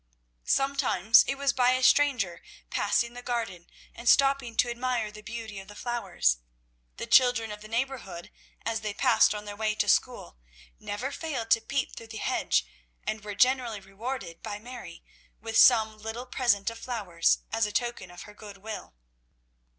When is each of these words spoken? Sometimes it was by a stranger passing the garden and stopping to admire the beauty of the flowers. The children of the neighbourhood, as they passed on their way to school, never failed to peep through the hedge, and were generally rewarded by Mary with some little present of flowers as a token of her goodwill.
Sometimes 0.47 1.23
it 1.27 1.37
was 1.37 1.53
by 1.53 1.73
a 1.73 1.83
stranger 1.83 2.41
passing 2.71 3.13
the 3.13 3.21
garden 3.21 3.67
and 3.93 4.09
stopping 4.09 4.55
to 4.55 4.67
admire 4.71 5.11
the 5.11 5.21
beauty 5.21 5.59
of 5.59 5.67
the 5.67 5.75
flowers. 5.75 6.39
The 6.97 7.05
children 7.05 7.51
of 7.51 7.61
the 7.61 7.67
neighbourhood, 7.67 8.31
as 8.65 8.81
they 8.81 8.95
passed 8.95 9.35
on 9.35 9.45
their 9.45 9.55
way 9.55 9.75
to 9.75 9.87
school, 9.87 10.39
never 10.79 11.11
failed 11.11 11.51
to 11.51 11.61
peep 11.61 11.95
through 11.95 12.07
the 12.07 12.17
hedge, 12.17 12.65
and 13.05 13.23
were 13.23 13.35
generally 13.35 13.79
rewarded 13.79 14.41
by 14.41 14.57
Mary 14.57 15.03
with 15.39 15.55
some 15.55 15.99
little 15.99 16.25
present 16.25 16.71
of 16.71 16.79
flowers 16.79 17.41
as 17.53 17.67
a 17.67 17.71
token 17.71 18.09
of 18.09 18.23
her 18.23 18.33
goodwill. 18.33 18.95